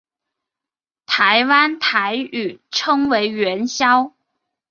[1.05, 4.15] 台湾台语称为元宵。